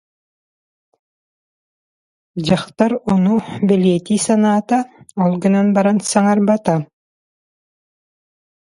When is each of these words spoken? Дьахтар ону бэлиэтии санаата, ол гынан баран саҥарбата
Дьахтар 2.45 2.91
ону 3.13 3.35
бэлиэтии 3.67 4.23
санаата, 4.27 4.79
ол 5.23 5.31
гынан 5.43 5.67
баран 5.75 5.97
саҥарбата 6.11 6.75